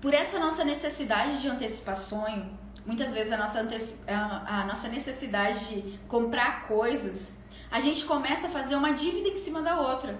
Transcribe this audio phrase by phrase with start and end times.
[0.00, 3.68] Por essa nossa necessidade de antecipar sonho, muitas vezes a nossa,
[4.08, 7.38] a nossa necessidade de comprar coisas,
[7.70, 10.18] a gente começa a fazer uma dívida em cima da outra.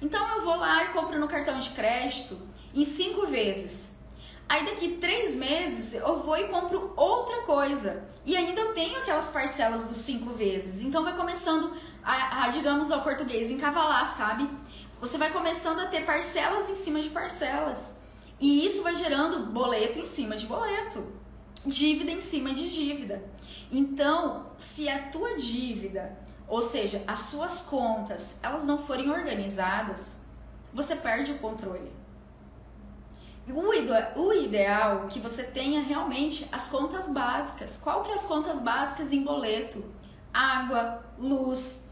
[0.00, 2.38] Então eu vou lá e compro no cartão de crédito
[2.74, 3.94] em cinco vezes.
[4.48, 8.08] Aí daqui três meses eu vou e compro outra coisa.
[8.24, 10.82] E ainda eu tenho aquelas parcelas dos cinco vezes.
[10.82, 14.48] Então vai começando a, a, digamos, ao português, encavalar, sabe?
[15.00, 17.98] Você vai começando a ter parcelas em cima de parcelas.
[18.40, 21.06] E isso vai gerando boleto em cima de boleto.
[21.66, 23.22] Dívida em cima de dívida.
[23.70, 30.18] Então, se a tua dívida, ou seja, as suas contas, elas não forem organizadas,
[30.72, 31.90] você perde o controle.
[33.54, 37.78] O, ideal é que você tenha realmente as contas básicas.
[37.78, 39.82] Qual que é as contas básicas em boleto?
[40.32, 41.88] Água, luz,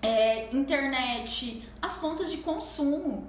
[0.00, 3.26] é, internet, as contas de consumo.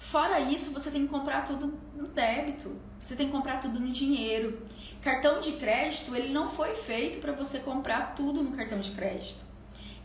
[0.00, 2.74] Fora isso, você tem que comprar tudo no débito.
[3.00, 4.66] Você tem que comprar tudo no dinheiro.
[5.02, 9.44] Cartão de crédito, ele não foi feito para você comprar tudo no cartão de crédito.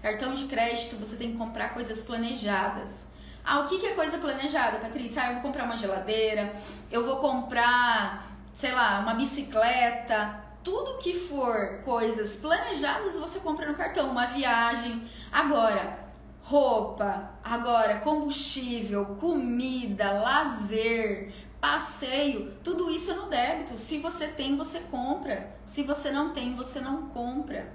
[0.01, 3.07] Cartão de crédito, você tem que comprar coisas planejadas.
[3.43, 5.23] Ah, o que é coisa planejada, Patrícia?
[5.23, 6.53] Ah, eu vou comprar uma geladeira,
[6.91, 10.43] eu vou comprar, sei lá, uma bicicleta.
[10.63, 14.09] Tudo que for coisas planejadas, você compra no cartão.
[14.09, 15.07] Uma viagem.
[15.31, 16.05] Agora,
[16.45, 23.77] roupa, agora combustível, comida, lazer, passeio, tudo isso é no débito.
[23.77, 25.55] Se você tem, você compra.
[25.65, 27.73] Se você não tem, você não compra.